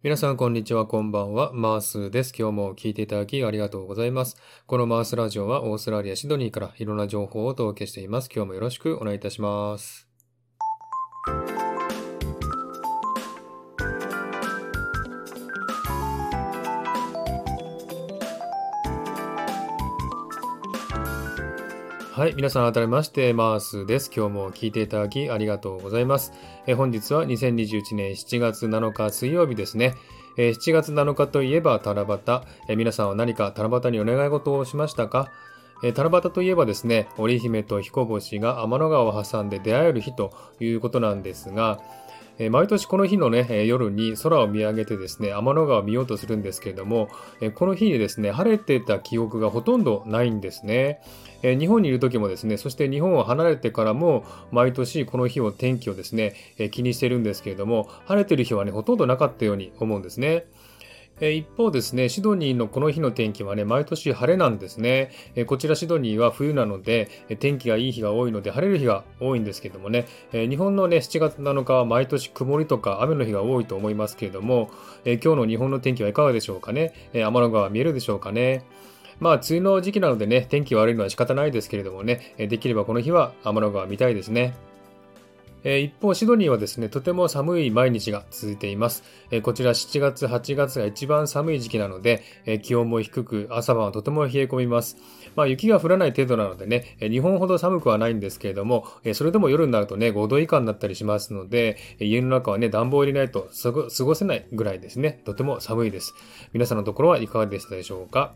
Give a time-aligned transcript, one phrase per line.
[0.00, 1.50] 皆さん、こんにちは、こんばんは。
[1.52, 2.32] マースです。
[2.38, 4.36] 今日も聞いていただきありがとうございます。
[4.66, 8.30] このマースラジオはオーストラリア・シドニーからいろんな情報をお届けしています。
[8.32, 10.06] 今日もよろしくお願いいたします。
[22.18, 22.34] はい。
[22.34, 24.10] 皆さん、改めまして、マースです。
[24.12, 26.32] 今日も聞いていただきありがとうございます。
[26.66, 29.94] え本日は2021年7月7日水曜日ですね。
[30.36, 32.40] え7月7日といえば七夕。
[32.66, 35.30] え皆さんは何か七夕にお願い事をしましたか？
[35.84, 41.78] え七夕といえばですね、織姫と彦星が天の川を挟んで出会える日ということなんですが、
[42.38, 47.08] え毎年この日のね、夜に空を見上げてですね、天の川を見ようとするんですけれども、
[47.40, 51.00] えこの日にですね、晴れてた記憶がほとんどないんですね。
[51.42, 60.46] え日本にいる時もですね、そして日本を離れてからも、毎年この日を天気をですね、え気にしてるんですけれども、晴れてる日はね、ほとんどなかったように思うんですね。
[61.20, 65.10] え一方ですね、シドニーのこの日の天気はね、毎年晴れなんですね。
[65.34, 74.70] えこちらシドニーは冬なので、え天気がいい日が多いので晴れる日が多いんですけどもね、え日本のね、7月7日は毎年曇りとか雨の日が多いと思いますけれども、
[75.04, 76.92] え今日の日本の天気はいかがでしょうかね。
[77.12, 78.64] え天の川見えるでしょうかね。
[79.20, 84.54] まあ、梅雨の時期なのでね、天気悪いのは仕方ないですけれどもね、できればこの日は天の川見たいですね。
[85.64, 89.02] 一方、シドニーはですね、とても寒い毎日が続いています。
[89.42, 92.22] こちら7月、8月が一番寒い時期なので、
[92.62, 94.96] 気温も低く、朝晩はとても冷え込みます。
[95.34, 103.70] まあ、雪が降らない程度なのでね、日本ほど寒くはないんですけれども、それでも夜になるとね、5度以下になったりしますので、家の中はね、暖房を入れないと過
[104.04, 106.14] ごせないぐらいですね、とても寒いです。
[106.52, 108.34] 皆さんのところはいかがでしたでしょうか？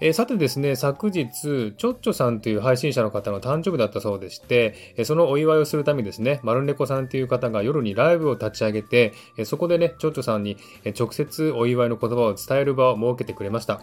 [0.00, 1.28] えー、さてですね、昨日、
[1.76, 10.56] ちょっちょさんという配信者の方の誕生日だったそうでして、えー、そのお祝いをするためにですね、丸猫さんという方が夜にライブを立ち上げて、えー、そこでね、ちょっちょさんに
[10.98, 13.82] 直接お祝いの言葉を伝える場を設けてくれました。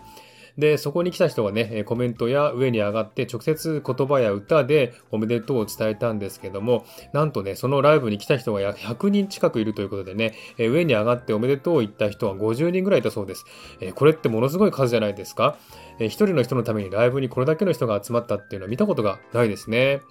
[0.57, 13.45] で、そこに来た人がね、コメントや上に上がって直接言葉や歌でおめでとうを伝えたんですけども、なんとね、そのライブに来た人が約100人近くいるということでね、上に上がっておめでとうを言った人は50人ぐらいいたそうです。
[13.93, 15.57] これってものすごい数じゃないですか？
[15.99, 20.01] 一人の人のためにライブにこれだけの人が集まったっていうのは見たことがないですね。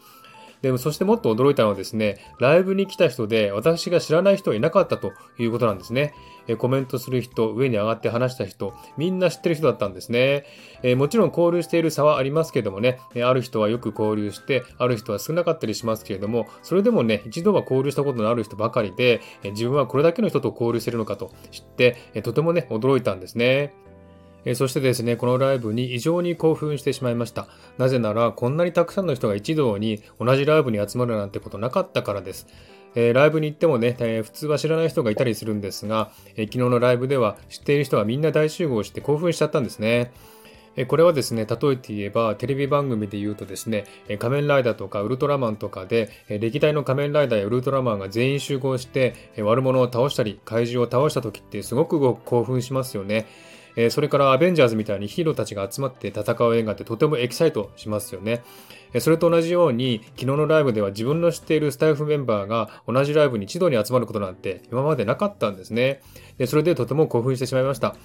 [0.63, 6.15] でもそしてもっと驚いたのはですね、ライブに来た人で私が知らない人はいなかったということなんですね。
[6.49, 10.45] えコメントする人、上に上がって話した人、みんな知ってる人だったんですね。
[10.83, 23.75] えもちろん交流している差はありますけどもね、えある人はよく交流して、ある人は少なかったりしますけれども、それでもね、一度は交流したことのある人ばかりで、え自分はこれだけの人と交流してるのかと知って、えとてもね、驚いたんですね。
[24.47, 27.49] えそしてですね、このライブに異常に興奮してしまいました。
[27.79, 32.47] なぜなら、こんなにたくさんの人が一堂に同じライブに集まるなんてことなかったからです。
[32.95, 40.13] えー、ライブに行ってもね、えー、普通は知らない人がいたりするんですが、えー、昨日のライブでは知っている人がみんな大集合して興奮しちゃったんですね。
[40.89, 43.87] これはですね、例えて言えば、テレビ番組で言うとですね、
[44.19, 53.27] 仮面ライダーとかウルトラマンとかで、歴代の仮面ライダーやウルトラマンが全員集合して、悪者を倒したり、怪獣を倒した時ってすごく興奮しますよね。
[53.77, 58.43] えそれからアベンジャーズみたいにヒーローたちが集まって戦う映画ってとてもエキサイトしますよね
[58.93, 59.01] え。
[59.01, 66.01] それと同じように、昨日のライブでは自分の知っているスタイフメンバーが同じライブに一度に集まることなんて今までなかったんですね。
[66.39, 67.97] でそれでとても興奮してしまいました。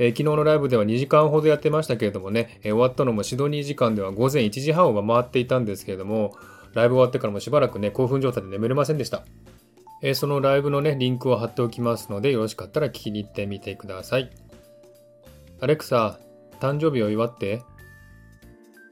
[0.00, 6.36] えー、昨日のライブでは2時間ほどやってましたけれどもね、えー、終わったのもシドニー時間では午前1時半を回っていたんですけれども、
[6.74, 9.24] ライブ終わってからもしばらくね、興奮状態で眠れませんでした。
[10.02, 14.30] えー、そのライブのね、リンクを貼っておきますので、よろしかったら聞きに行ってみてください。
[15.60, 16.20] アレクサ、
[16.60, 17.64] 誕生日を祝って。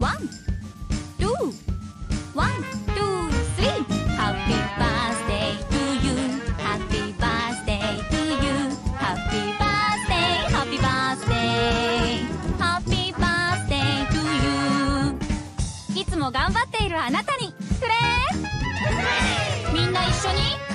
[0.00, 4.34] One, two, one, two, three.
[4.46, 6.92] Happy birthday to you.
[6.92, 9.33] Happy birthday to you.
[9.33, 12.82] Happy birthday, happy birthday.
[12.90, 20.65] Happy birthday to you.いつも頑張っているあなたに、フレーみんな一緒に、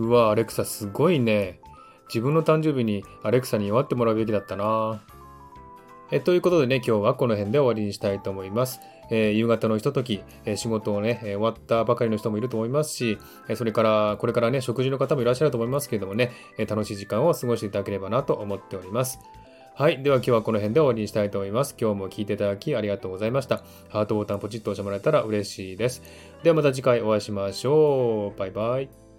[0.00, 1.60] うわ、アレクサすごいね。
[2.08, 5.02] 自分の誕生日にアレクサに祝ってもらうべきだったな。
[6.10, 8.80] えということでね、今日はこの辺で終わりにしたいと思います。
[9.10, 13.18] えー、夕方のひととき、えー、仕事をね、え、終わったばかりの人もいると思いますし、
[13.48, 19.20] えそれから、これからね、食事の方もいらっしゃると思いますけれどもね、え楽しい時間を過ごしていただければなと思っております。
[19.74, 20.02] はい。
[20.02, 21.76] では今日はこの辺で終わりにしたいと思います。
[21.80, 23.62] 今日も聞いていただきありがとうございました。
[23.88, 26.02] ハートボタンポチッと押してもらえたら嬉しいです。
[26.42, 28.38] ではまた次回お会いしましょう。
[28.38, 29.09] バイバイ。